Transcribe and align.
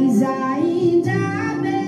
Mas 0.00 0.22
ainda 0.22 1.56
bem 1.60 1.87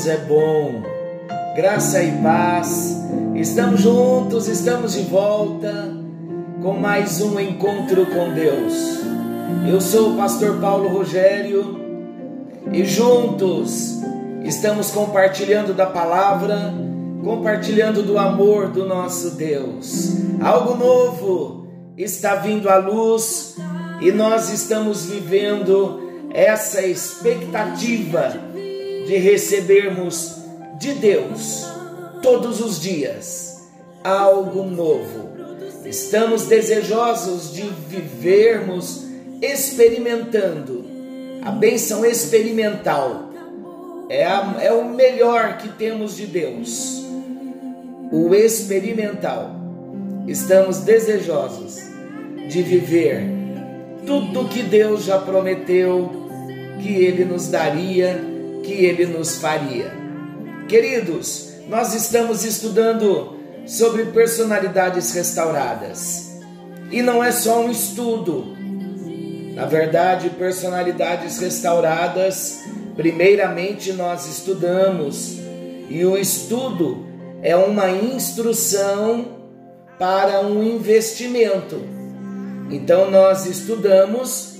Deus 0.00 0.06
é 0.06 0.16
bom. 0.16 0.82
Graça 1.54 2.02
e 2.02 2.10
paz, 2.22 2.96
estamos 3.34 3.82
juntos, 3.82 4.48
estamos 4.48 4.94
de 4.94 5.02
volta 5.02 5.94
com 6.62 6.72
mais 6.72 7.20
um 7.20 7.38
encontro 7.38 8.06
com 8.06 8.32
Deus. 8.32 9.00
Eu 9.70 9.78
sou 9.78 10.12
o 10.12 10.16
pastor 10.16 10.58
Paulo 10.58 10.88
Rogério 10.88 11.78
e 12.72 12.82
juntos 12.82 14.00
estamos 14.42 14.90
compartilhando 14.90 15.74
da 15.74 15.84
palavra, 15.84 16.72
compartilhando 17.22 18.02
do 18.02 18.16
amor 18.16 18.68
do 18.68 18.86
nosso 18.86 19.32
Deus. 19.32 20.16
Algo 20.40 20.76
novo 20.76 21.66
está 21.98 22.36
vindo 22.36 22.70
à 22.70 22.78
luz 22.78 23.56
e 24.00 24.10
nós 24.10 24.50
estamos 24.50 25.04
vivendo 25.04 26.00
essa 26.32 26.80
expectativa 26.86 28.49
de 29.10 29.16
recebermos 29.16 30.36
de 30.78 30.92
Deus 30.92 31.66
todos 32.22 32.60
os 32.60 32.80
dias 32.80 33.68
algo 34.04 34.62
novo. 34.62 35.30
Estamos 35.84 36.44
desejosos 36.44 37.52
de 37.52 37.62
vivermos 37.88 39.04
experimentando 39.42 40.84
a 41.42 41.50
bênção 41.50 42.06
experimental. 42.06 43.30
É, 44.08 44.24
a, 44.24 44.58
é 44.60 44.72
o 44.72 44.88
melhor 44.88 45.58
que 45.58 45.70
temos 45.70 46.16
de 46.16 46.26
Deus, 46.26 47.02
o 48.12 48.32
experimental. 48.32 49.56
Estamos 50.28 50.82
desejosos 50.82 51.80
de 52.48 52.62
viver 52.62 53.24
tudo 54.06 54.48
que 54.48 54.62
Deus 54.62 55.04
já 55.04 55.18
prometeu 55.18 56.12
que 56.80 56.94
Ele 56.94 57.24
nos 57.24 57.48
daria, 57.48 58.29
que 58.70 58.84
Ele 58.84 59.04
nos 59.04 59.38
faria. 59.38 59.92
Queridos, 60.68 61.54
nós 61.66 61.92
estamos 61.92 62.44
estudando 62.44 63.36
sobre 63.66 64.04
personalidades 64.06 65.12
restauradas. 65.12 66.30
E 66.88 67.02
não 67.02 67.22
é 67.22 67.32
só 67.32 67.62
um 67.62 67.70
estudo. 67.70 68.56
Na 69.56 69.66
verdade, 69.66 70.30
personalidades 70.30 71.40
restauradas, 71.40 72.60
primeiramente 72.94 73.92
nós 73.92 74.26
estudamos, 74.26 75.36
e 75.88 76.04
o 76.04 76.16
estudo 76.16 77.04
é 77.42 77.56
uma 77.56 77.90
instrução 77.90 79.36
para 79.98 80.42
um 80.42 80.62
investimento. 80.62 81.82
Então 82.70 83.10
nós 83.10 83.46
estudamos 83.46 84.54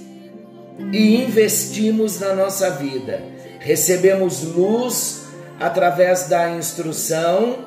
e 0.92 1.22
investimos 1.22 2.18
na 2.18 2.34
nossa 2.34 2.70
vida. 2.70 3.38
Recebemos 3.60 4.42
luz 4.42 5.26
através 5.60 6.26
da 6.26 6.50
instrução, 6.50 7.58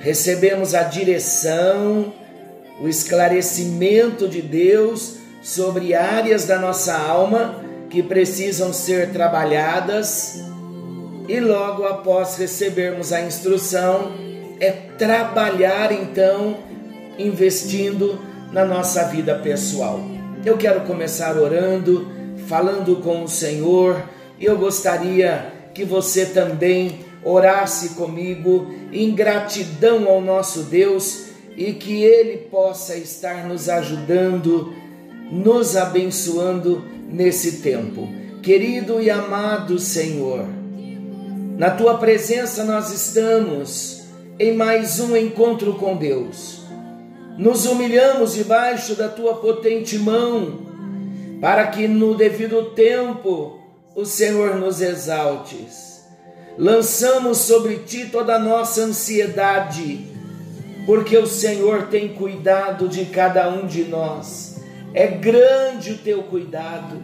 recebemos 0.00 0.74
a 0.74 0.82
direção, 0.82 2.12
o 2.80 2.88
esclarecimento 2.88 4.28
de 4.28 4.42
Deus 4.42 5.14
sobre 5.40 5.94
áreas 5.94 6.46
da 6.46 6.58
nossa 6.58 6.98
alma 6.98 7.62
que 7.88 8.02
precisam 8.02 8.72
ser 8.72 9.12
trabalhadas, 9.12 10.42
e 11.28 11.38
logo 11.40 11.84
após 11.86 12.36
recebermos 12.36 13.12
a 13.12 13.20
instrução, 13.20 14.12
é 14.58 14.72
trabalhar 14.98 15.92
então 15.92 16.56
investindo 17.16 18.18
na 18.52 18.64
nossa 18.64 19.04
vida 19.04 19.36
pessoal. 19.36 20.00
Eu 20.44 20.56
quero 20.56 20.80
começar 20.80 21.36
orando, 21.36 22.08
falando 22.48 22.96
com 22.96 23.22
o 23.22 23.28
Senhor, 23.28 24.02
e 24.38 24.44
eu 24.44 24.56
gostaria 24.56 25.52
que 25.74 25.84
você 25.84 26.26
também 26.26 27.00
orasse 27.24 27.90
comigo 27.90 28.72
em 28.92 29.14
gratidão 29.14 30.08
ao 30.08 30.20
nosso 30.20 30.64
Deus 30.64 31.26
e 31.56 31.72
que 31.72 32.02
Ele 32.02 32.38
possa 32.50 32.96
estar 32.96 33.46
nos 33.46 33.68
ajudando, 33.68 34.72
nos 35.30 35.76
abençoando 35.76 36.84
nesse 37.08 37.58
tempo. 37.60 38.08
Querido 38.42 39.02
e 39.02 39.10
amado 39.10 39.78
Senhor, 39.78 40.46
na 41.58 41.70
tua 41.70 41.98
presença 41.98 42.64
nós 42.64 42.92
estamos 42.92 44.04
em 44.38 44.54
mais 44.54 45.00
um 45.00 45.16
encontro 45.16 45.74
com 45.74 45.96
Deus. 45.96 46.62
Nos 47.36 47.66
humilhamos 47.66 48.34
debaixo 48.34 48.94
da 48.94 49.08
tua 49.08 49.34
potente 49.34 49.98
mão, 49.98 50.60
para 51.40 51.66
que 51.66 51.88
no 51.88 52.14
devido 52.14 52.70
tempo 52.70 53.57
o 53.98 54.06
Senhor 54.06 54.54
nos 54.54 54.80
exaltes. 54.80 56.04
Lançamos 56.56 57.38
sobre 57.38 57.78
ti 57.78 58.06
toda 58.06 58.36
a 58.36 58.38
nossa 58.38 58.82
ansiedade, 58.82 60.06
porque 60.86 61.18
o 61.18 61.26
Senhor 61.26 61.88
tem 61.88 62.14
cuidado 62.14 62.88
de 62.88 63.06
cada 63.06 63.48
um 63.48 63.66
de 63.66 63.82
nós. 63.82 64.60
É 64.94 65.08
grande 65.08 65.90
o 65.90 65.98
teu 65.98 66.22
cuidado. 66.22 67.02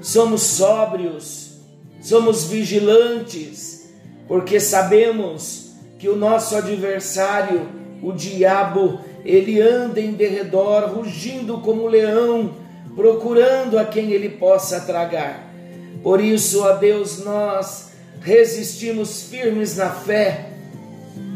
Somos 0.00 0.40
sóbrios, 0.40 1.58
somos 2.00 2.44
vigilantes, 2.44 3.90
porque 4.26 4.58
sabemos 4.58 5.72
que 5.98 6.08
o 6.08 6.16
nosso 6.16 6.56
adversário, 6.56 7.68
o 8.02 8.12
diabo, 8.12 8.98
ele 9.26 9.60
anda 9.60 10.00
em 10.00 10.12
derredor, 10.12 10.88
rugindo 10.88 11.58
como 11.58 11.86
leão, 11.86 12.54
procurando 12.96 13.78
a 13.78 13.84
quem 13.84 14.12
ele 14.12 14.30
possa 14.30 14.80
tragar. 14.80 15.49
Por 16.02 16.22
isso, 16.22 16.62
ó 16.62 16.76
Deus, 16.76 17.24
nós 17.24 17.90
resistimos 18.20 19.22
firmes 19.24 19.76
na 19.76 19.90
fé, 19.90 20.50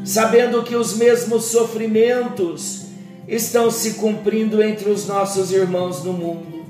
sabendo 0.04 0.62
que 0.62 0.76
os 0.76 0.96
mesmos 0.96 1.46
sofrimentos 1.46 2.86
estão 3.26 3.70
se 3.70 3.94
cumprindo 3.94 4.62
entre 4.62 4.90
os 4.90 5.06
nossos 5.06 5.50
irmãos 5.50 6.04
no 6.04 6.12
mundo. 6.12 6.64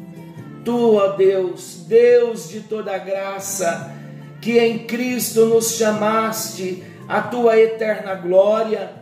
Tu, 0.65 0.95
ó 0.95 1.09
Deus, 1.09 1.85
Deus 1.87 2.49
de 2.49 2.61
toda 2.61 2.97
graça, 2.97 3.93
que 4.41 4.59
em 4.59 4.79
Cristo 4.79 5.47
nos 5.47 5.77
chamaste 5.77 6.83
a 7.09 7.21
tua 7.21 7.59
eterna 7.59 8.15
glória, 8.15 8.93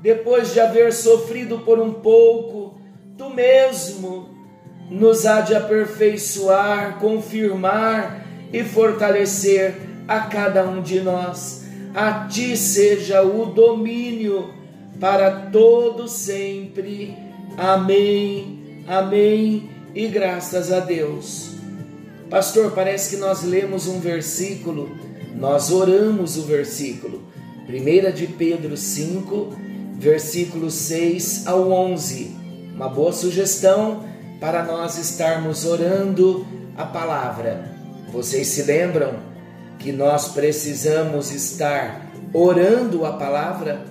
depois 0.00 0.52
de 0.52 0.60
haver 0.60 0.92
sofrido 0.92 1.58
por 1.58 1.78
um 1.78 1.92
pouco, 1.92 2.80
tu 3.18 3.28
mesmo 3.28 4.30
nos 4.90 5.26
há 5.26 5.40
de 5.40 5.54
aperfeiçoar, 5.54 6.98
confirmar 6.98 8.29
e 8.52 8.64
fortalecer 8.64 9.74
a 10.06 10.20
cada 10.20 10.68
um 10.68 10.82
de 10.82 11.00
nós. 11.00 11.64
A 11.94 12.26
ti 12.28 12.56
seja 12.56 13.22
o 13.22 13.46
domínio 13.46 14.52
para 14.98 15.48
todo 15.50 16.06
sempre. 16.08 17.16
Amém. 17.56 18.84
Amém. 18.86 19.70
E 19.94 20.06
graças 20.08 20.72
a 20.72 20.80
Deus. 20.80 21.50
Pastor, 22.28 22.72
parece 22.72 23.10
que 23.10 23.20
nós 23.20 23.42
lemos 23.42 23.88
um 23.88 23.98
versículo, 23.98 24.88
nós 25.34 25.72
oramos 25.72 26.36
o 26.36 26.42
versículo. 26.42 27.22
1 27.68 28.12
de 28.12 28.26
Pedro 28.28 28.76
5, 28.76 29.56
versículo 29.94 30.70
6 30.70 31.46
ao 31.46 31.70
11. 31.70 32.36
Uma 32.74 32.88
boa 32.88 33.12
sugestão 33.12 34.04
para 34.40 34.64
nós 34.64 34.96
estarmos 34.96 35.64
orando 35.64 36.46
a 36.76 36.84
palavra. 36.84 37.79
Vocês 38.12 38.48
se 38.48 38.62
lembram 38.64 39.20
que 39.78 39.92
nós 39.92 40.28
precisamos 40.28 41.30
estar 41.30 42.10
orando 42.34 43.06
a 43.06 43.12
palavra, 43.12 43.84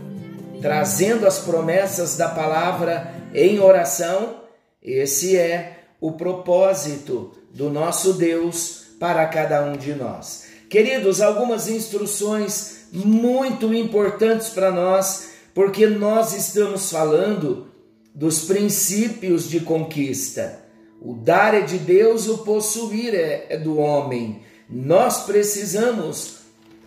trazendo 0.62 1.25
as 1.25 1.39
promessas 1.39 2.18
da 2.18 2.27
palavra 2.27 3.13
em 3.33 3.60
oração? 3.60 4.42
Esse 4.83 5.38
é 5.38 5.86
o 6.01 6.12
propósito 6.12 7.31
do 7.54 7.69
nosso 7.69 8.13
Deus 8.13 8.88
para 9.00 9.25
cada 9.27 9.63
um 9.63 9.77
de 9.77 9.95
nós. 9.95 10.48
Queridos, 10.69 11.21
algumas 11.21 11.69
instruções 11.69 12.88
muito 12.92 13.74
importantes 13.74 14.50
para 14.50 14.69
nós, 14.69 15.30
porque 15.54 15.88
nós 15.88 16.33
estamos 16.33 16.92
falando 16.92 17.68
dos 18.13 18.42
princípios 18.42 19.50
de 19.50 19.62
conquista. 19.62 20.59
O 21.01 21.13
dar 21.13 21.54
é 21.54 21.62
de 21.62 21.78
Deus, 21.78 22.28
o 22.28 22.40
possuir 22.40 23.16
é, 23.16 23.46
é 23.50 23.57
do 23.57 23.78
homem. 23.78 24.42
Nós 24.69 25.24
precisamos 25.24 26.40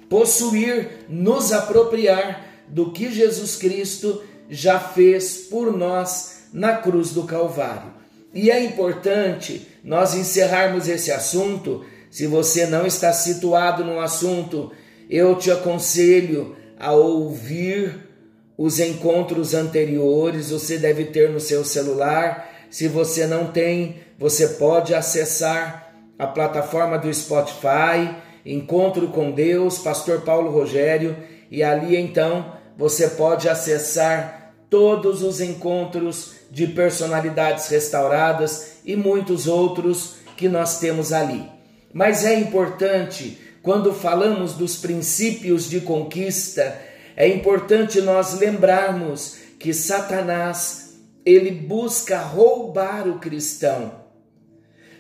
possuir, 0.09 1.06
nos 1.09 1.53
apropriar 1.53 2.47
do 2.69 2.93
que 2.93 3.11
Jesus 3.11 3.56
Cristo 3.56 4.23
já 4.49 4.79
fez 4.79 5.38
por 5.50 5.75
nós 5.76 6.43
na 6.53 6.76
cruz 6.76 7.12
do 7.12 7.25
Calvário. 7.25 7.93
E 8.35 8.50
é 8.50 8.62
importante 8.62 9.67
nós 9.82 10.15
encerrarmos 10.15 10.88
esse 10.88 11.11
assunto. 11.11 11.85
Se 12.11 12.26
você 12.26 12.67
não 12.67 12.87
está 12.87 13.12
situado 13.12 13.85
no 13.85 14.00
assunto, 14.00 14.70
eu 15.08 15.37
te 15.37 15.50
aconselho 15.50 16.56
a 16.79 16.93
ouvir 16.93 18.08
os 18.56 18.79
encontros 18.81 19.55
anteriores. 19.55 20.50
Você 20.50 20.76
deve 20.76 21.06
ter 21.06 21.31
no 21.31 21.41
seu 21.41 21.65
celular. 21.65 22.50
Se 22.70 22.88
você 22.88 23.26
não 23.26 23.47
tem, 23.50 23.97
você 24.19 24.49
pode 24.49 24.94
acessar 24.94 25.93
a 26.19 26.26
plataforma 26.26 26.99
do 26.99 27.12
Spotify, 27.12 28.17
Encontro 28.44 29.09
com 29.09 29.31
Deus, 29.31 29.79
Pastor 29.79 30.23
Paulo 30.23 30.50
Rogério, 30.50 31.17
e 31.50 31.62
ali 31.62 31.97
então 31.97 32.53
você 32.76 33.09
pode 33.09 33.49
acessar 33.49 34.55
todos 34.69 35.23
os 35.23 35.41
encontros 35.41 36.35
de 36.50 36.67
personalidades 36.67 37.69
restauradas 37.69 38.79
e 38.85 38.97
muitos 38.97 39.47
outros 39.47 40.17
que 40.37 40.49
nós 40.49 40.81
temos 40.81 41.12
ali. 41.12 41.49
Mas 41.93 42.25
é 42.25 42.35
importante, 42.35 43.38
quando 43.62 43.93
falamos 43.93 44.55
dos 44.55 44.76
princípios 44.76 45.69
de 45.69 45.81
conquista, 45.81 46.76
é 47.15 47.29
importante 47.29 48.00
nós 48.00 48.38
lembrarmos 48.38 49.37
que 49.58 49.73
Satanás, 49.73 50.97
ele 51.25 51.50
busca 51.50 52.19
roubar 52.19 53.06
o 53.06 53.19
cristão. 53.19 54.02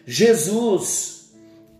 Jesus, 0.06 1.32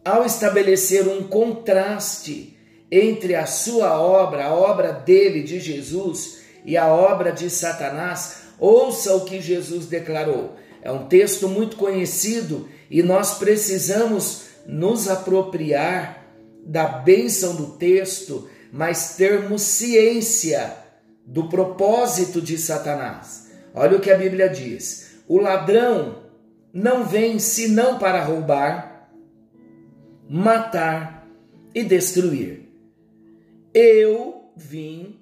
ao 0.04 0.24
estabelecer 0.24 1.08
um 1.08 1.22
contraste 1.24 2.56
entre 2.90 3.34
a 3.34 3.46
sua 3.46 4.00
obra, 4.00 4.46
a 4.46 4.54
obra 4.54 4.92
dele, 4.92 5.42
de 5.42 5.58
Jesus, 5.58 6.42
e 6.64 6.76
a 6.76 6.88
obra 6.88 7.32
de 7.32 7.48
Satanás, 7.50 8.42
ouça 8.58 9.14
o 9.14 9.24
que 9.24 9.40
Jesus 9.40 9.86
declarou. 9.86 10.56
É 10.82 10.90
um 10.90 11.06
texto 11.06 11.48
muito 11.48 11.76
conhecido 11.76 12.68
e 12.90 13.02
nós 13.02 13.38
precisamos 13.38 14.42
nos 14.66 15.08
apropriar 15.08 16.26
da 16.64 16.86
bênção 16.86 17.56
do 17.56 17.72
texto, 17.72 18.48
mas 18.72 19.16
termos 19.16 19.62
ciência 19.62 20.76
do 21.26 21.48
propósito 21.48 22.40
de 22.40 22.58
Satanás. 22.58 23.50
Olha 23.74 23.96
o 23.96 24.00
que 24.00 24.10
a 24.10 24.18
Bíblia 24.18 24.48
diz: 24.48 25.16
o 25.26 25.38
ladrão 25.38 26.21
não 26.72 27.04
vem 27.04 27.38
senão 27.38 27.98
para 27.98 28.24
roubar, 28.24 29.10
matar 30.28 31.28
e 31.74 31.84
destruir. 31.84 32.68
Eu 33.74 34.52
vim 34.56 35.16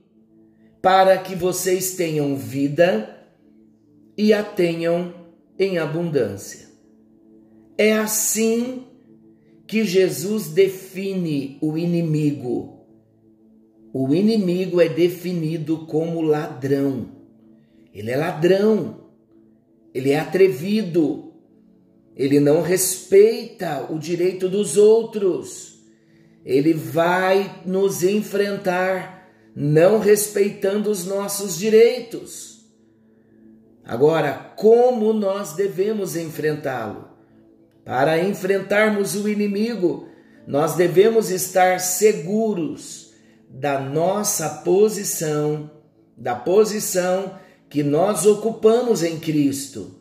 para 0.80 1.18
que 1.18 1.34
vocês 1.34 1.94
tenham 1.94 2.36
vida 2.36 3.26
e 4.16 4.32
a 4.32 4.42
tenham 4.42 5.14
em 5.58 5.78
abundância. 5.78 6.68
É 7.76 7.92
assim 7.94 8.84
que 9.66 9.84
Jesus 9.84 10.48
define 10.48 11.58
o 11.60 11.76
inimigo. 11.76 12.80
O 13.92 14.14
inimigo 14.14 14.80
é 14.80 14.88
definido 14.88 15.86
como 15.86 16.20
ladrão. 16.20 17.08
Ele 17.92 18.10
é 18.10 18.16
ladrão, 18.16 19.00
ele 19.92 20.10
é 20.10 20.18
atrevido, 20.18 21.29
ele 22.20 22.40
não 22.40 22.62
respeita 22.62 23.86
o 23.90 23.98
direito 23.98 24.48
dos 24.48 24.76
outros 24.76 25.70
ele 26.44 26.72
vai 26.72 27.62
nos 27.64 28.02
enfrentar 28.02 29.28
não 29.54 29.98
respeitando 29.98 30.90
os 30.90 31.04
nossos 31.04 31.58
direitos. 31.58 32.64
Agora, 33.84 34.52
como 34.56 35.12
nós 35.12 35.54
devemos 35.54 36.16
enfrentá-lo? 36.16 37.08
Para 37.84 38.22
enfrentarmos 38.22 39.16
o 39.16 39.28
inimigo, 39.28 40.08
nós 40.46 40.76
devemos 40.76 41.30
estar 41.30 41.80
seguros 41.80 43.12
da 43.48 43.80
nossa 43.80 44.48
posição, 44.64 45.70
da 46.16 46.36
posição 46.36 47.38
que 47.68 47.82
nós 47.82 48.24
ocupamos 48.24 49.02
em 49.02 49.18
Cristo. 49.18 49.99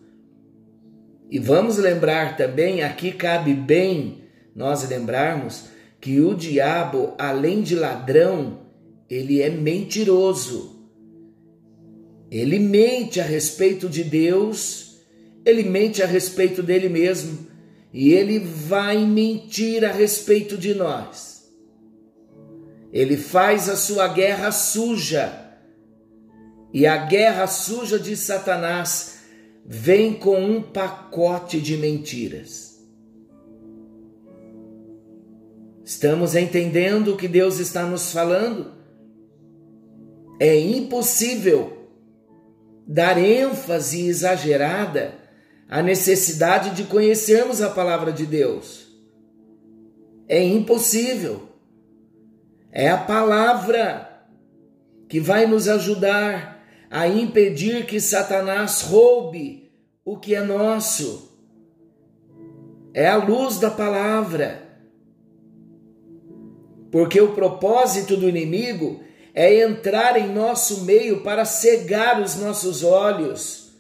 E 1.29 1.37
vamos 1.37 1.77
lembrar 1.77 2.35
também, 2.35 2.81
aqui 2.81 3.11
cabe 3.11 3.53
bem 3.53 4.23
nós 4.55 4.87
lembrarmos 4.89 5.65
que 6.01 6.19
o 6.19 6.33
diabo, 6.33 7.13
além 7.17 7.61
de 7.61 7.75
ladrão, 7.75 8.61
ele 9.09 9.41
é 9.41 9.49
mentiroso. 9.49 10.87
Ele 12.31 12.57
mente 12.57 13.19
a 13.19 13.23
respeito 13.23 13.87
de 13.87 14.03
Deus, 14.03 14.99
ele 15.45 15.63
mente 15.63 16.01
a 16.01 16.05
respeito 16.05 16.63
dele 16.63 16.89
mesmo 16.89 17.47
e 17.93 18.13
ele 18.13 18.39
vai 18.39 19.03
mentir 19.05 19.83
a 19.83 19.91
respeito 19.91 20.57
de 20.57 20.73
nós. 20.73 21.49
Ele 22.91 23.17
faz 23.17 23.69
a 23.69 23.75
sua 23.75 24.07
guerra 24.07 24.51
suja. 24.51 25.47
E 26.71 26.85
a 26.85 26.97
guerra 26.97 27.47
suja 27.47 27.99
de 27.99 28.15
Satanás 28.15 29.18
vem 29.71 30.15
com 30.15 30.35
um 30.35 30.63
pacote 30.63 31.61
de 31.61 31.77
mentiras. 31.77 32.83
Estamos 35.85 36.33
entendendo 36.33 37.13
o 37.13 37.15
que 37.15 37.27
Deus 37.27 37.59
está 37.59 37.83
nos 37.83 38.11
falando? 38.11 38.73
É 40.39 40.59
impossível 40.59 41.87
dar 42.87 43.19
ênfase 43.19 44.07
exagerada 44.07 45.13
à 45.69 45.83
necessidade 45.83 46.71
de 46.71 46.85
conhecermos 46.85 47.61
a 47.61 47.69
palavra 47.69 48.11
de 48.11 48.25
Deus. 48.25 48.87
É 50.27 50.43
impossível. 50.43 51.47
É 52.71 52.89
a 52.89 52.97
palavra 52.97 54.25
que 55.07 55.19
vai 55.19 55.45
nos 55.45 55.67
ajudar 55.67 56.58
a 56.89 57.07
impedir 57.07 57.85
que 57.85 57.99
Satanás 57.99 58.81
roube 58.81 59.71
o 60.03 60.17
que 60.17 60.35
é 60.35 60.41
nosso. 60.41 61.37
É 62.93 63.07
a 63.07 63.17
luz 63.17 63.59
da 63.59 63.69
palavra 63.69 64.69
porque 66.91 67.19
o 67.21 67.33
propósito 67.33 68.17
do 68.17 68.27
inimigo 68.27 69.01
é 69.33 69.61
entrar 69.61 70.17
em 70.17 70.33
nosso 70.33 70.83
meio 70.85 71.21
para 71.21 71.45
cegar 71.45 72.21
os 72.21 72.35
nossos 72.35 72.83
olhos. 72.83 73.71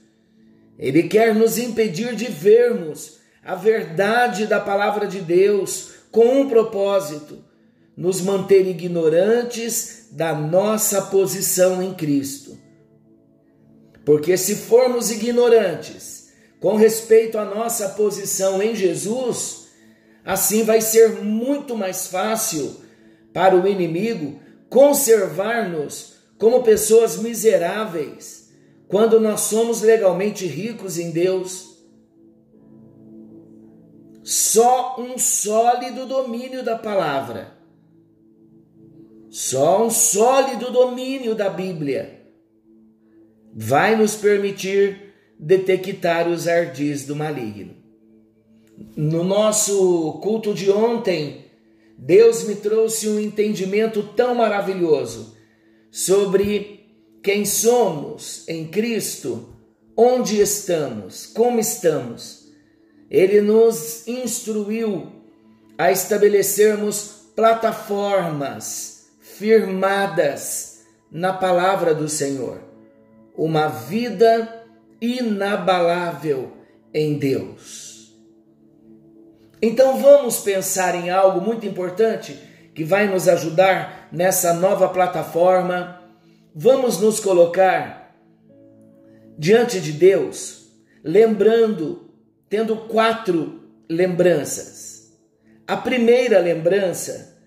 Ele 0.77 1.03
quer 1.03 1.35
nos 1.35 1.57
impedir 1.57 2.15
de 2.15 2.25
vermos 2.25 3.17
a 3.43 3.55
verdade 3.55 4.45
da 4.45 4.59
palavra 4.59 5.07
de 5.07 5.19
Deus 5.19 5.91
com 6.11 6.41
um 6.41 6.49
propósito: 6.49 7.43
nos 7.97 8.21
manter 8.21 8.67
ignorantes 8.67 10.09
da 10.11 10.33
nossa 10.33 11.01
posição 11.03 11.81
em 11.81 11.93
Cristo. 11.93 12.57
Porque 14.05 14.37
se 14.37 14.55
formos 14.55 15.11
ignorantes 15.11 16.29
com 16.59 16.75
respeito 16.75 17.37
à 17.37 17.45
nossa 17.45 17.89
posição 17.89 18.61
em 18.61 18.75
Jesus, 18.75 19.67
assim 20.25 20.63
vai 20.63 20.81
ser 20.81 21.21
muito 21.21 21.75
mais 21.75 22.07
fácil 22.07 22.77
para 23.33 23.55
o 23.55 23.67
inimigo 23.67 24.39
conservar-nos 24.69 26.15
como 26.37 26.63
pessoas 26.63 27.17
miseráveis 27.17 28.49
quando 28.87 29.19
nós 29.19 29.41
somos 29.41 29.81
legalmente 29.81 30.45
ricos 30.45 30.97
em 30.97 31.11
Deus. 31.11 31.77
Só 34.23 34.95
um 34.99 35.17
sólido 35.17 36.05
domínio 36.05 36.63
da 36.63 36.77
palavra, 36.77 37.57
só 39.29 39.85
um 39.85 39.89
sólido 39.89 40.71
domínio 40.71 41.33
da 41.35 41.49
Bíblia 41.49 42.18
vai 43.61 43.93
nos 43.97 44.15
permitir 44.15 45.13
detectar 45.37 46.29
os 46.29 46.47
ardis 46.47 47.05
do 47.05 47.13
maligno. 47.13 47.75
No 48.95 49.21
nosso 49.21 50.13
culto 50.21 50.53
de 50.53 50.71
ontem, 50.71 51.43
Deus 51.97 52.45
me 52.45 52.55
trouxe 52.55 53.09
um 53.09 53.19
entendimento 53.19 54.01
tão 54.15 54.33
maravilhoso 54.33 55.35
sobre 55.91 56.87
quem 57.21 57.43
somos 57.43 58.47
em 58.47 58.65
Cristo, 58.65 59.53
onde 59.95 60.39
estamos, 60.39 61.25
como 61.25 61.59
estamos. 61.59 62.47
Ele 63.11 63.41
nos 63.41 64.07
instruiu 64.07 65.05
a 65.77 65.91
estabelecermos 65.91 67.25
plataformas 67.35 69.09
firmadas 69.19 70.79
na 71.11 71.33
palavra 71.33 71.93
do 71.93 72.07
Senhor, 72.07 72.68
uma 73.39 73.67
vida 73.69 74.65
inabalável 74.99 76.57
em 76.93 77.17
Deus. 77.17 78.13
Então 79.61 79.97
vamos 79.97 80.39
pensar 80.39 80.93
em 80.93 81.09
algo 81.09 81.39
muito 81.39 81.65
importante 81.65 82.37
que 82.75 82.83
vai 82.83 83.07
nos 83.07 83.29
ajudar 83.29 84.09
nessa 84.11 84.53
nova 84.53 84.89
plataforma. 84.89 86.01
Vamos 86.53 86.99
nos 86.99 87.21
colocar 87.21 88.13
diante 89.37 89.79
de 89.79 89.93
Deus, 89.93 90.65
lembrando, 91.01 92.13
tendo 92.49 92.75
quatro 92.75 93.63
lembranças. 93.89 95.13
A 95.65 95.77
primeira 95.77 96.39
lembrança 96.39 97.37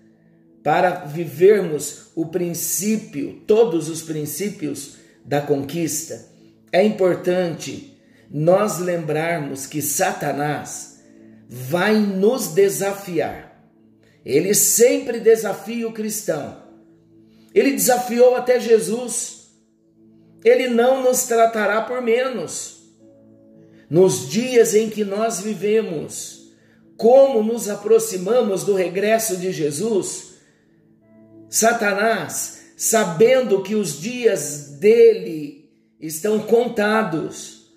para 0.63 1.05
vivermos 1.05 2.07
o 2.15 2.25
princípio, 2.25 3.43
todos 3.45 3.89
os 3.89 4.01
princípios 4.01 5.02
da 5.25 5.41
conquista, 5.41 6.25
é 6.71 6.83
importante 6.83 7.97
nós 8.29 8.79
lembrarmos 8.79 9.65
que 9.65 9.81
Satanás 9.81 10.99
vai 11.47 11.95
nos 11.95 12.47
desafiar. 12.47 13.53
Ele 14.25 14.53
sempre 14.55 15.19
desafia 15.19 15.87
o 15.87 15.93
cristão. 15.93 16.63
Ele 17.53 17.71
desafiou 17.73 18.35
até 18.35 18.59
Jesus. 18.59 19.51
Ele 20.43 20.67
não 20.67 21.03
nos 21.03 21.23
tratará 21.23 21.81
por 21.81 22.01
menos. 22.01 22.81
Nos 23.89 24.27
dias 24.27 24.73
em 24.73 24.89
que 24.89 25.03
nós 25.03 25.39
vivemos, 25.41 26.51
como 26.97 27.43
nos 27.43 27.69
aproximamos 27.69 28.63
do 28.63 28.73
regresso 28.73 29.37
de 29.37 29.51
Jesus, 29.51 30.33
Satanás, 31.49 32.62
sabendo 32.75 33.61
que 33.61 33.75
os 33.75 33.99
dias 33.99 34.77
dele 34.79 35.69
estão 35.99 36.39
contados, 36.39 37.71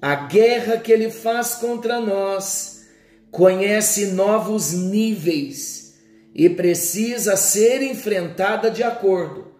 a 0.00 0.14
guerra 0.14 0.78
que 0.78 0.92
ele 0.92 1.10
faz 1.10 1.54
contra 1.54 2.00
nós 2.00 2.86
conhece 3.30 4.06
novos 4.12 4.72
níveis 4.72 5.98
e 6.34 6.48
precisa 6.48 7.36
ser 7.36 7.82
enfrentada 7.82 8.70
de 8.70 8.82
acordo. 8.82 9.50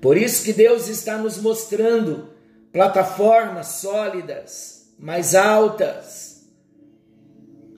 Por 0.00 0.16
isso 0.16 0.44
que 0.44 0.52
Deus 0.52 0.88
está 0.88 1.16
nos 1.18 1.38
mostrando 1.38 2.30
plataformas 2.72 3.66
sólidas, 3.66 4.92
mais 4.98 5.34
altas, 5.34 6.46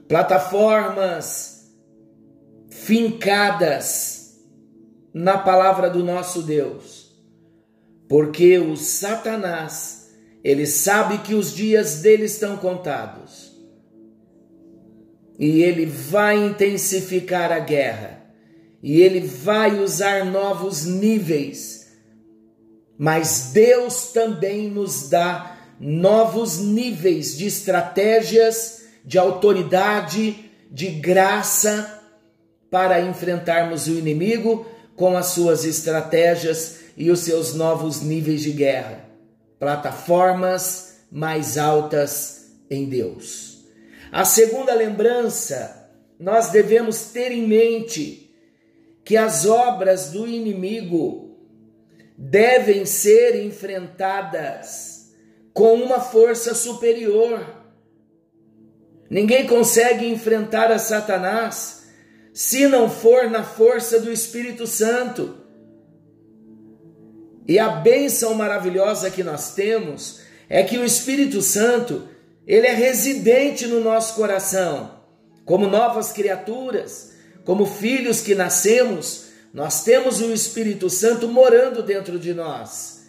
plataformas 0.08 1.70
fincadas 2.70 4.15
na 5.18 5.38
palavra 5.38 5.88
do 5.88 6.04
nosso 6.04 6.42
Deus. 6.42 7.10
Porque 8.06 8.58
o 8.58 8.76
Satanás, 8.76 10.10
ele 10.44 10.66
sabe 10.66 11.16
que 11.18 11.34
os 11.34 11.54
dias 11.54 12.02
dele 12.02 12.24
estão 12.24 12.58
contados. 12.58 13.50
E 15.38 15.62
ele 15.62 15.86
vai 15.86 16.36
intensificar 16.36 17.50
a 17.50 17.58
guerra, 17.58 18.26
e 18.82 19.00
ele 19.00 19.20
vai 19.20 19.78
usar 19.80 20.22
novos 20.22 20.84
níveis, 20.84 21.96
mas 22.98 23.52
Deus 23.54 24.12
também 24.12 24.68
nos 24.68 25.08
dá 25.08 25.56
novos 25.80 26.58
níveis 26.58 27.36
de 27.38 27.46
estratégias, 27.46 28.82
de 29.02 29.16
autoridade, 29.18 30.50
de 30.70 30.88
graça 30.88 32.02
para 32.70 33.00
enfrentarmos 33.00 33.86
o 33.86 33.92
inimigo 33.92 34.66
com 34.96 35.16
as 35.16 35.26
suas 35.26 35.64
estratégias 35.64 36.80
e 36.96 37.10
os 37.10 37.20
seus 37.20 37.54
novos 37.54 38.00
níveis 38.00 38.40
de 38.42 38.50
guerra, 38.50 39.04
plataformas 39.58 40.96
mais 41.10 41.58
altas 41.58 42.50
em 42.70 42.88
Deus. 42.88 43.64
A 44.10 44.24
segunda 44.24 44.74
lembrança, 44.74 45.90
nós 46.18 46.48
devemos 46.48 47.10
ter 47.12 47.30
em 47.30 47.46
mente 47.46 48.34
que 49.04 49.16
as 49.16 49.44
obras 49.44 50.10
do 50.10 50.26
inimigo 50.26 51.36
devem 52.16 52.86
ser 52.86 53.44
enfrentadas 53.44 55.12
com 55.52 55.74
uma 55.74 56.00
força 56.00 56.54
superior. 56.54 57.64
Ninguém 59.08 59.46
consegue 59.46 60.06
enfrentar 60.06 60.72
a 60.72 60.78
Satanás 60.78 61.85
se 62.36 62.68
não 62.68 62.90
for 62.90 63.30
na 63.30 63.42
força 63.42 63.98
do 63.98 64.12
Espírito 64.12 64.66
Santo. 64.66 65.38
E 67.48 67.58
a 67.58 67.66
bênção 67.70 68.34
maravilhosa 68.34 69.10
que 69.10 69.24
nós 69.24 69.54
temos 69.54 70.20
é 70.46 70.62
que 70.62 70.76
o 70.76 70.84
Espírito 70.84 71.40
Santo 71.40 72.06
ele 72.46 72.66
é 72.66 72.74
residente 72.74 73.66
no 73.66 73.80
nosso 73.80 74.16
coração. 74.16 75.00
Como 75.46 75.66
novas 75.66 76.12
criaturas, 76.12 77.14
como 77.42 77.64
filhos 77.64 78.20
que 78.20 78.34
nascemos, 78.34 79.28
nós 79.50 79.82
temos 79.82 80.20
o 80.20 80.30
Espírito 80.30 80.90
Santo 80.90 81.28
morando 81.28 81.82
dentro 81.82 82.18
de 82.18 82.34
nós. 82.34 83.00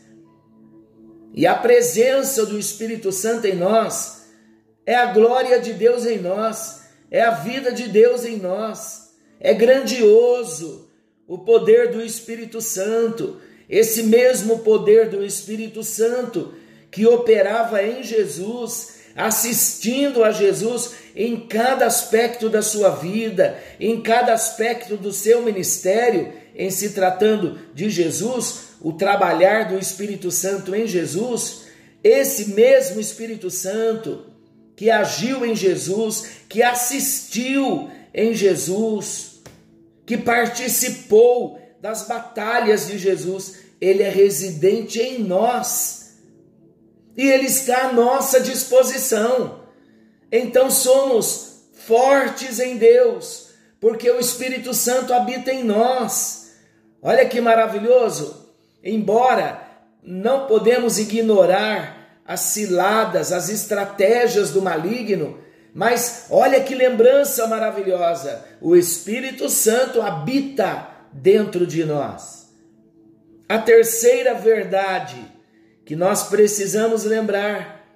E 1.33 1.45
a 1.45 1.53
presença 1.53 2.45
do 2.45 2.57
Espírito 2.57 3.11
Santo 3.11 3.45
em 3.45 3.57
nós 3.57 4.25
é 4.85 4.95
a 4.95 5.11
glória 5.11 5.59
de 5.59 5.73
Deus 5.73 6.05
em 6.05 6.17
nós, 6.17 6.83
é 7.11 7.21
a 7.21 7.31
vida 7.31 7.73
de 7.73 7.89
Deus 7.89 8.23
em 8.23 8.37
nós. 8.37 9.06
É 9.39 9.53
grandioso 9.53 10.87
o 11.27 11.37
poder 11.39 11.91
do 11.91 12.01
Espírito 12.01 12.61
Santo, 12.61 13.37
esse 13.69 14.03
mesmo 14.03 14.59
poder 14.59 15.09
do 15.09 15.23
Espírito 15.23 15.83
Santo 15.83 16.53
que 16.89 17.05
operava 17.05 17.83
em 17.83 18.01
Jesus 18.01 18.97
assistindo 19.17 20.23
a 20.23 20.31
Jesus 20.31 20.91
em 21.15 21.47
cada 21.47 21.87
aspecto 21.87 22.47
da 22.49 22.61
sua 22.61 22.91
vida, 22.91 23.57
em 23.79 23.99
cada 23.99 24.31
aspecto 24.31 24.95
do 24.95 25.11
seu 25.11 25.41
ministério, 25.41 26.31
em 26.55 26.69
se 26.69 26.91
tratando 26.91 27.59
de 27.73 27.89
Jesus, 27.89 28.67
o 28.79 28.93
trabalhar 28.93 29.69
do 29.69 29.79
Espírito 29.79 30.29
Santo 30.29 30.75
em 30.75 30.85
Jesus, 30.85 31.63
esse 32.03 32.51
mesmo 32.51 33.01
Espírito 33.01 33.49
Santo 33.49 34.27
que 34.75 34.91
agiu 34.91 35.43
em 35.43 35.55
Jesus, 35.55 36.43
que 36.47 36.61
assistiu 36.61 37.89
em 38.13 38.33
Jesus, 38.33 39.41
que 40.05 40.17
participou 40.17 41.59
das 41.81 42.07
batalhas 42.07 42.87
de 42.87 42.97
Jesus, 42.97 43.59
ele 43.79 44.03
é 44.03 44.09
residente 44.09 44.99
em 44.99 45.23
nós 45.23 45.97
e 47.17 47.27
Ele 47.27 47.47
está 47.47 47.87
à 47.87 47.93
nossa 47.93 48.39
disposição. 48.39 49.63
Então 50.31 50.69
somos 50.69 51.63
fortes 51.73 52.59
em 52.59 52.77
Deus, 52.77 53.49
porque 53.81 54.09
o 54.11 54.19
Espírito 54.19 54.71
Santo 54.73 55.13
habita 55.13 55.51
em 55.51 55.63
nós. 55.63 56.51
Olha 57.01 57.27
que 57.27 57.41
maravilhoso! 57.41 58.45
Embora 58.83 59.61
não 60.03 60.45
podemos 60.45 60.99
ignorar 60.99 62.21
as 62.23 62.41
ciladas, 62.41 63.31
as 63.31 63.49
estratégias 63.49 64.51
do 64.51 64.61
maligno, 64.61 65.39
mas 65.77 66.25
olha 66.31 66.59
que 66.63 66.73
lembrança 66.73 67.45
maravilhosa! 67.45 68.43
O 68.59 68.75
Espírito 68.75 69.47
Santo 69.47 70.01
habita 70.01 70.89
dentro 71.13 71.67
de 71.67 71.85
nós. 71.85 72.47
A 73.47 73.59
terceira 73.59 74.33
verdade 74.33 75.23
que 75.85 75.95
nós 75.95 76.23
precisamos 76.29 77.03
lembrar 77.03 77.87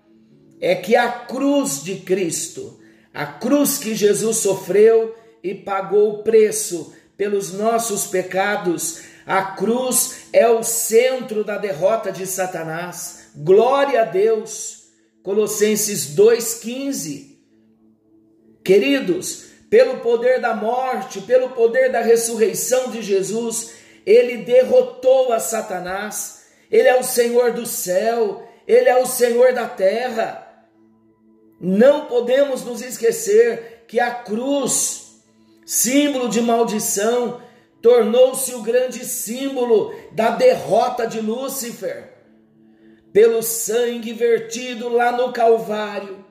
é 0.62 0.76
que 0.76 0.96
a 0.96 1.12
cruz 1.12 1.84
de 1.84 1.96
Cristo, 1.96 2.80
a 3.12 3.26
cruz 3.26 3.80
que 3.80 3.96
Jesus 3.96 4.38
sofreu 4.38 5.16
e 5.44 5.56
pagou 5.56 6.12
o 6.12 6.24
preço 6.24 6.94
pelos 7.18 7.52
nossos 7.52 8.06
pecados, 8.06 9.02
a 9.26 9.42
cruz 9.42 10.28
é 10.32 10.48
o 10.48 10.62
centro 10.62 11.44
da 11.44 11.58
derrota 11.58 12.12
de 12.12 12.28
Satanás. 12.28 13.32
Glória 13.36 14.04
a 14.04 14.06
Deus. 14.06 14.84
Colossenses 15.24 16.14
2:15. 16.14 17.31
Queridos, 18.64 19.46
pelo 19.70 20.00
poder 20.00 20.40
da 20.40 20.56
morte, 20.56 21.22
pelo 21.22 21.50
poder 21.50 21.92
da 21.92 22.02
ressurreição 22.02 22.92
de 22.92 23.02
Jesus, 23.02 23.74
ele 24.06 24.38
derrotou 24.38 25.32
a 25.32 25.40
Satanás 25.40 26.42
ele 26.72 26.88
é 26.88 26.98
o 26.98 27.04
Senhor 27.04 27.52
do 27.52 27.66
céu, 27.66 28.48
Ele 28.66 28.88
é 28.88 28.96
o 28.96 29.06
Senhor 29.06 29.54
da 29.54 29.68
terra. 29.68 30.48
Não 31.60 32.06
podemos 32.06 32.64
nos 32.64 32.82
esquecer 32.82 33.84
que 33.88 34.00
a 34.00 34.10
cruz, 34.10 35.22
símbolo 35.66 36.30
de 36.30 36.42
maldição, 36.42 37.42
tornou-se 37.82 38.56
o 38.56 38.62
grande 38.62 39.04
símbolo 39.04 39.94
da 40.14 40.32
derrota 40.32 41.06
de 41.06 41.20
Lúcifer. 41.20 42.10
Pelo 43.12 43.44
sangue 43.44 44.14
vertido 44.14 44.88
lá 44.88 45.12
no 45.12 45.34
Calvário, 45.34 46.26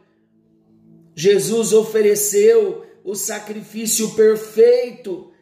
Jesus 1.14 1.72
ofereceu 1.72 2.86
o 3.04 3.14
sacrifício 3.14 4.10
perfeito, 4.14 5.32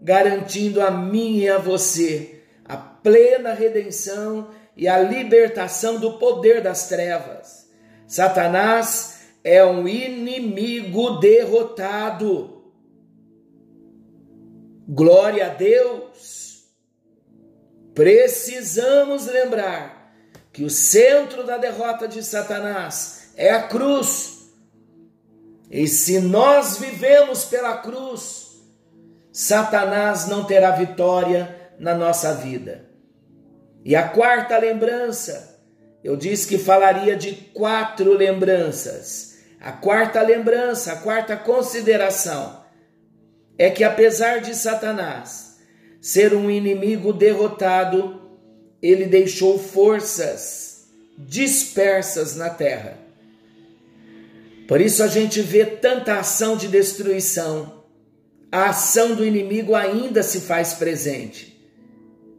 garantindo 0.00 0.80
a 0.80 0.90
mim 0.90 1.38
e 1.38 1.48
a 1.48 1.58
você 1.58 2.38
a 2.68 2.76
plena 2.76 3.54
redenção 3.54 4.50
e 4.76 4.86
a 4.86 4.98
libertação 4.98 5.98
do 5.98 6.18
poder 6.18 6.62
das 6.62 6.86
trevas. 6.86 7.70
Satanás 8.06 9.22
é 9.42 9.64
um 9.64 9.88
inimigo 9.88 11.18
derrotado. 11.18 12.62
Glória 14.86 15.46
a 15.46 15.48
Deus! 15.48 16.66
Precisamos 17.94 19.26
lembrar 19.26 20.14
que 20.52 20.62
o 20.62 20.70
centro 20.70 21.44
da 21.44 21.56
derrota 21.56 22.06
de 22.06 22.22
Satanás 22.22 23.32
é 23.34 23.50
a 23.50 23.62
cruz. 23.62 24.37
E 25.70 25.86
se 25.86 26.20
nós 26.20 26.78
vivemos 26.78 27.44
pela 27.44 27.78
cruz, 27.78 28.56
Satanás 29.32 30.26
não 30.26 30.44
terá 30.44 30.70
vitória 30.70 31.72
na 31.78 31.94
nossa 31.94 32.34
vida. 32.34 32.86
E 33.84 33.94
a 33.94 34.08
quarta 34.08 34.58
lembrança, 34.58 35.60
eu 36.02 36.16
disse 36.16 36.46
que 36.46 36.58
falaria 36.58 37.16
de 37.16 37.32
quatro 37.32 38.12
lembranças. 38.14 39.38
A 39.60 39.72
quarta 39.72 40.22
lembrança, 40.22 40.92
a 40.92 40.96
quarta 40.96 41.36
consideração 41.36 42.64
é 43.56 43.68
que 43.68 43.84
apesar 43.84 44.40
de 44.40 44.54
Satanás 44.54 45.58
ser 46.00 46.32
um 46.32 46.50
inimigo 46.50 47.12
derrotado, 47.12 48.22
ele 48.80 49.04
deixou 49.06 49.58
forças 49.58 50.86
dispersas 51.18 52.36
na 52.36 52.48
terra. 52.48 53.07
Por 54.68 54.82
isso 54.82 55.02
a 55.02 55.06
gente 55.06 55.40
vê 55.40 55.64
tanta 55.64 56.18
ação 56.18 56.54
de 56.54 56.68
destruição. 56.68 57.84
A 58.52 58.68
ação 58.68 59.14
do 59.14 59.24
inimigo 59.24 59.74
ainda 59.74 60.22
se 60.22 60.40
faz 60.42 60.74
presente. 60.74 61.58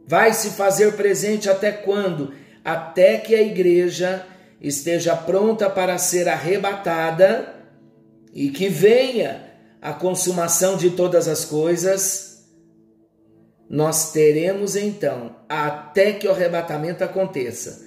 Vai 0.06 0.32
se 0.32 0.50
fazer 0.50 0.92
presente 0.92 1.50
até 1.50 1.72
quando? 1.72 2.32
Até 2.64 3.18
que 3.18 3.34
a 3.34 3.42
igreja 3.42 4.24
esteja 4.60 5.16
pronta 5.16 5.68
para 5.68 5.98
ser 5.98 6.28
arrebatada 6.28 7.52
e 8.32 8.50
que 8.50 8.68
venha 8.68 9.50
a 9.82 9.92
consumação 9.92 10.76
de 10.76 10.90
todas 10.90 11.26
as 11.26 11.44
coisas, 11.44 12.44
nós 13.68 14.12
teremos 14.12 14.76
então, 14.76 15.34
até 15.48 16.12
que 16.12 16.28
o 16.28 16.30
arrebatamento 16.30 17.02
aconteça, 17.02 17.84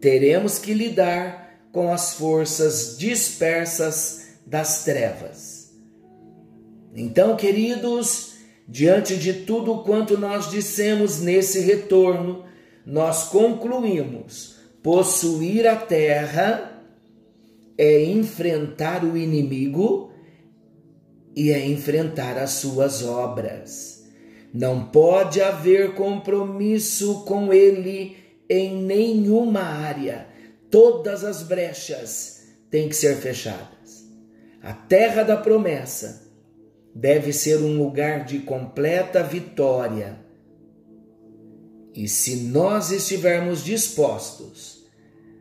teremos 0.00 0.58
que 0.58 0.74
lidar 0.74 1.43
com 1.74 1.92
as 1.92 2.14
forças 2.14 2.96
dispersas 2.96 4.28
das 4.46 4.84
trevas. 4.84 5.74
Então, 6.94 7.34
queridos, 7.34 8.34
diante 8.68 9.16
de 9.16 9.32
tudo 9.32 9.82
quanto 9.82 10.16
nós 10.16 10.48
dissemos 10.48 11.20
nesse 11.20 11.58
retorno, 11.58 12.44
nós 12.86 13.24
concluímos: 13.24 14.54
possuir 14.84 15.66
a 15.66 15.74
terra 15.74 16.80
é 17.76 18.04
enfrentar 18.04 19.04
o 19.04 19.16
inimigo 19.16 20.12
e 21.34 21.50
é 21.50 21.66
enfrentar 21.66 22.38
as 22.38 22.50
suas 22.52 23.02
obras. 23.04 24.04
Não 24.52 24.84
pode 24.84 25.42
haver 25.42 25.94
compromisso 25.94 27.24
com 27.24 27.52
ele 27.52 28.16
em 28.48 28.80
nenhuma 28.80 29.62
área. 29.62 30.33
Todas 30.74 31.22
as 31.22 31.44
brechas 31.44 32.48
têm 32.68 32.88
que 32.88 32.96
ser 32.96 33.14
fechadas. 33.18 34.10
A 34.60 34.72
terra 34.72 35.22
da 35.22 35.36
promessa 35.36 36.28
deve 36.92 37.32
ser 37.32 37.58
um 37.58 37.78
lugar 37.78 38.24
de 38.24 38.40
completa 38.40 39.22
vitória. 39.22 40.18
E 41.94 42.08
se 42.08 42.48
nós 42.48 42.90
estivermos 42.90 43.62
dispostos 43.62 44.84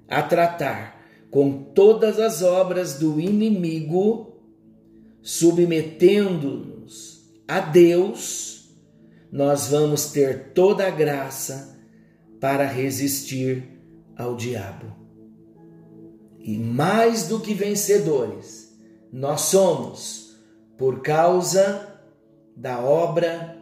a 0.07 0.21
tratar 0.21 1.03
com 1.31 1.63
todas 1.63 2.19
as 2.19 2.43
obras 2.43 2.99
do 2.99 3.19
inimigo, 3.19 4.39
submetendo-nos 5.23 7.27
a 7.47 7.59
Deus, 7.59 8.69
nós 9.31 9.69
vamos 9.69 10.11
ter 10.11 10.51
toda 10.53 10.85
a 10.85 10.91
graça 10.91 11.75
para 12.39 12.67
resistir 12.67 13.63
ao 14.15 14.35
diabo. 14.35 15.01
E 16.44 16.58
mais 16.60 17.27
do 17.27 17.40
que 17.40 17.56
vencedores, 17.56 18.77
nós 19.12 19.42
somos 19.42 20.38
por 20.77 21.01
causa 21.01 22.00
da 22.56 22.79
obra 22.79 23.58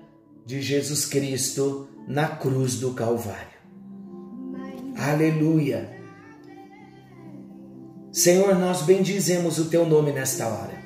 de 0.46 0.62
Jesus 0.62 1.06
Cristo 1.06 1.88
na 2.08 2.28
cruz 2.28 2.76
do 2.76 2.94
Calvário. 2.94 3.62
Aleluia! 4.98 5.98
Senhor, 8.12 8.60
nós 8.60 8.82
bendizemos 8.82 9.58
o 9.58 9.70
teu 9.70 9.86
nome 9.86 10.12
nesta 10.12 10.46
hora 10.48 10.82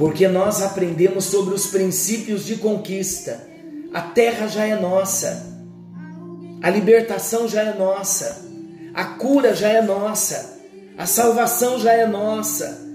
porque 0.00 0.26
nós 0.26 0.62
aprendemos 0.62 1.26
sobre 1.26 1.52
os 1.52 1.66
princípios 1.66 2.46
de 2.46 2.56
conquista. 2.56 3.46
A 3.92 4.00
terra 4.00 4.46
já 4.46 4.64
é 4.64 4.74
nossa, 4.80 5.46
a 6.62 6.70
libertação 6.70 7.46
já 7.46 7.64
é 7.64 7.76
nossa, 7.76 8.49
a 8.94 9.04
cura 9.04 9.54
já 9.54 9.68
é 9.68 9.82
nossa, 9.82 10.58
a 10.96 11.06
salvação 11.06 11.78
já 11.78 11.92
é 11.92 12.06
nossa. 12.06 12.88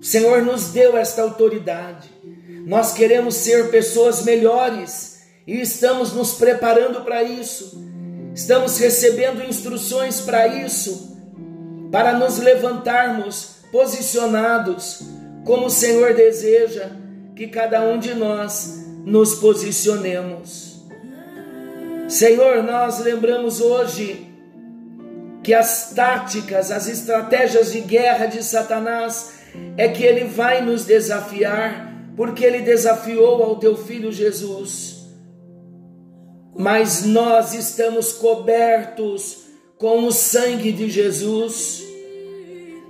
O 0.00 0.04
Senhor 0.04 0.42
nos 0.42 0.68
deu 0.68 0.96
esta 0.96 1.22
autoridade. 1.22 2.10
Nós 2.66 2.92
queremos 2.92 3.34
ser 3.36 3.70
pessoas 3.70 4.22
melhores 4.24 5.20
e 5.46 5.60
estamos 5.60 6.12
nos 6.12 6.34
preparando 6.34 7.02
para 7.02 7.22
isso. 7.22 7.82
Estamos 8.34 8.78
recebendo 8.78 9.44
instruções 9.44 10.20
para 10.20 10.46
isso, 10.46 11.16
para 11.92 12.18
nos 12.18 12.38
levantarmos 12.38 13.56
posicionados 13.70 15.02
como 15.44 15.66
o 15.66 15.70
Senhor 15.70 16.14
deseja 16.14 16.90
que 17.36 17.46
cada 17.46 17.82
um 17.82 17.98
de 17.98 18.14
nós 18.14 18.84
nos 19.04 19.34
posicionemos. 19.34 20.82
Senhor, 22.08 22.62
nós 22.62 22.98
lembramos 23.00 23.60
hoje 23.60 24.33
que 25.44 25.54
as 25.54 25.92
táticas, 25.94 26.72
as 26.72 26.88
estratégias 26.88 27.70
de 27.70 27.80
guerra 27.80 28.26
de 28.26 28.42
Satanás 28.42 29.34
é 29.76 29.88
que 29.88 30.02
ele 30.02 30.24
vai 30.24 30.60
nos 30.60 30.84
desafiar, 30.84 31.94
porque 32.16 32.44
ele 32.44 32.62
desafiou 32.62 33.42
ao 33.42 33.56
teu 33.56 33.76
filho 33.76 34.10
Jesus. 34.10 35.04
Mas 36.56 37.04
nós 37.04 37.54
estamos 37.54 38.12
cobertos 38.12 39.44
com 39.78 40.04
o 40.04 40.12
sangue 40.12 40.72
de 40.72 40.90
Jesus 40.90 41.84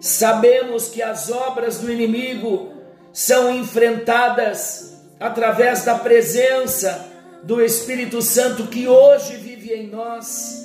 Sabemos 0.04 0.88
que 0.88 1.00
as 1.00 1.30
obras 1.30 1.78
do 1.78 1.90
inimigo 1.90 2.74
são 3.10 3.50
enfrentadas 3.50 4.98
através 5.18 5.82
da 5.82 5.94
presença 5.94 7.10
do 7.42 7.62
Espírito 7.62 8.20
Santo 8.20 8.66
que 8.66 8.86
hoje 8.86 9.36
vive 9.36 9.72
em 9.72 9.86
nós. 9.86 10.63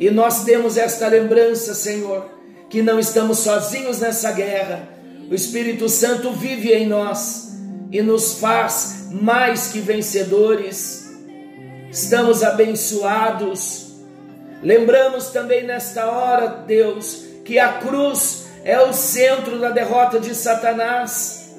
E 0.00 0.08
nós 0.10 0.44
temos 0.44 0.78
esta 0.78 1.08
lembrança, 1.08 1.74
Senhor, 1.74 2.26
que 2.70 2.80
não 2.80 2.98
estamos 2.98 3.40
sozinhos 3.40 4.00
nessa 4.00 4.32
guerra. 4.32 4.88
O 5.30 5.34
Espírito 5.34 5.90
Santo 5.90 6.32
vive 6.32 6.72
em 6.72 6.86
nós 6.86 7.52
e 7.92 8.00
nos 8.00 8.40
faz 8.40 9.08
mais 9.10 9.68
que 9.68 9.78
vencedores. 9.78 11.14
Estamos 11.90 12.42
abençoados. 12.42 13.92
Lembramos 14.62 15.28
também 15.28 15.64
nesta 15.64 16.06
hora, 16.06 16.64
Deus, 16.66 17.26
que 17.44 17.58
a 17.58 17.74
cruz 17.74 18.46
é 18.64 18.80
o 18.80 18.94
centro 18.94 19.58
da 19.58 19.68
derrota 19.68 20.18
de 20.18 20.34
Satanás. 20.34 21.54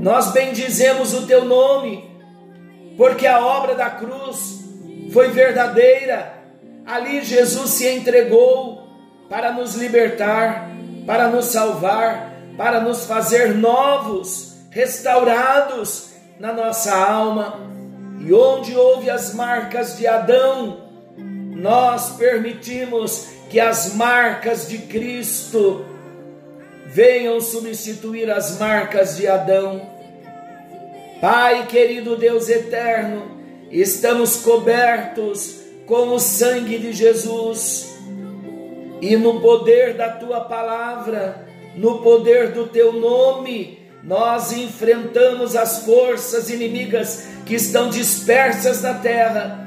Nós 0.00 0.32
bendizemos 0.32 1.12
o 1.12 1.26
teu 1.26 1.44
nome, 1.44 2.02
porque 2.96 3.26
a 3.26 3.44
obra 3.44 3.74
da 3.74 3.90
cruz 3.90 4.60
foi 5.12 5.28
verdadeira. 5.28 6.37
Ali 6.88 7.22
Jesus 7.22 7.72
se 7.72 7.86
entregou 7.86 8.88
para 9.28 9.52
nos 9.52 9.74
libertar, 9.74 10.70
para 11.06 11.28
nos 11.28 11.44
salvar, 11.44 12.32
para 12.56 12.80
nos 12.80 13.04
fazer 13.04 13.54
novos, 13.54 14.54
restaurados 14.70 16.12
na 16.40 16.50
nossa 16.50 16.96
alma. 16.96 17.60
E 18.18 18.32
onde 18.32 18.74
houve 18.74 19.10
as 19.10 19.34
marcas 19.34 19.98
de 19.98 20.06
Adão, 20.06 20.88
nós 21.18 22.16
permitimos 22.16 23.28
que 23.50 23.60
as 23.60 23.92
marcas 23.92 24.66
de 24.66 24.78
Cristo 24.78 25.84
venham 26.86 27.38
substituir 27.38 28.30
as 28.30 28.58
marcas 28.58 29.18
de 29.18 29.28
Adão. 29.28 29.82
Pai 31.20 31.66
querido 31.66 32.16
Deus 32.16 32.48
eterno, 32.48 33.30
estamos 33.70 34.36
cobertos 34.36 35.67
com 35.88 36.14
o 36.14 36.20
sangue 36.20 36.78
de 36.78 36.92
Jesus 36.92 37.98
e 39.00 39.16
no 39.16 39.40
poder 39.40 39.94
da 39.94 40.10
tua 40.10 40.42
palavra, 40.42 41.48
no 41.74 41.98
poder 41.98 42.52
do 42.52 42.66
teu 42.66 42.92
nome, 42.92 43.78
nós 44.04 44.52
enfrentamos 44.52 45.56
as 45.56 45.84
forças 45.84 46.50
inimigas 46.50 47.26
que 47.44 47.54
estão 47.56 47.88
dispersas 47.88 48.82
na 48.82 48.94
terra 48.94 49.66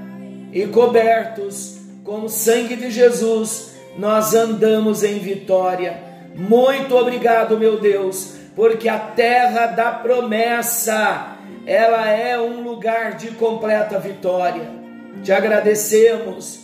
e 0.53 0.65
cobertos 0.67 1.79
com 2.03 2.21
o 2.21 2.29
sangue 2.29 2.77
de 2.77 2.91
Jesus 2.91 3.71
nós 3.97 4.34
andamos 4.34 5.03
em 5.03 5.19
vitória. 5.19 5.99
Muito 6.36 6.95
obrigado, 6.95 7.57
meu 7.57 7.79
Deus, 7.79 8.36
porque 8.55 8.88
a 8.88 8.97
terra 8.97 9.67
da 9.67 9.91
promessa, 9.91 11.36
ela 11.65 12.10
é 12.10 12.39
um 12.39 12.62
lugar 12.62 13.15
de 13.15 13.31
completa 13.31 13.99
vitória. 13.99 14.81
Te 15.24 15.32
agradecemos 15.32 16.60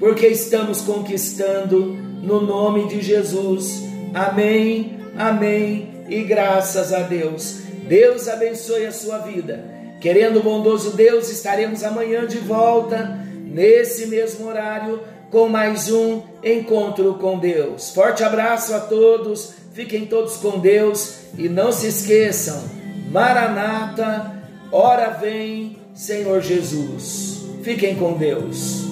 porque 0.00 0.26
estamos 0.26 0.80
conquistando 0.80 1.96
no 2.22 2.40
nome 2.40 2.88
de 2.88 3.00
Jesus. 3.00 3.82
Amém. 4.12 4.98
Amém. 5.16 6.04
E 6.08 6.22
graças 6.22 6.92
a 6.92 7.00
Deus. 7.00 7.60
Deus 7.86 8.28
abençoe 8.28 8.86
a 8.86 8.92
sua 8.92 9.18
vida. 9.18 9.64
Querendo 10.00 10.40
o 10.40 10.42
bondoso 10.42 10.90
Deus, 10.90 11.30
estaremos 11.30 11.82
amanhã 11.82 12.26
de 12.26 12.38
volta, 12.38 13.18
nesse 13.46 14.06
mesmo 14.06 14.46
horário, 14.48 15.00
com 15.30 15.48
mais 15.48 15.90
um 15.90 16.22
encontro 16.42 17.14
com 17.14 17.38
Deus. 17.38 17.90
Forte 17.90 18.22
abraço 18.22 18.74
a 18.74 18.80
todos, 18.80 19.54
fiquem 19.72 20.06
todos 20.06 20.36
com 20.36 20.58
Deus 20.58 21.20
e 21.38 21.48
não 21.48 21.72
se 21.72 21.86
esqueçam: 21.86 22.62
Maranata, 23.10 24.32
hora 24.70 25.10
vem, 25.10 25.78
Senhor 25.94 26.40
Jesus. 26.40 27.33
Fiquem 27.64 27.96
com 27.96 28.12
Deus. 28.12 28.83